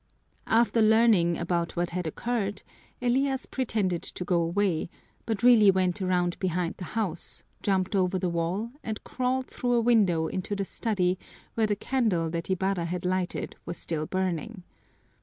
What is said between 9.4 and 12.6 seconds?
through a window into the study where the candle that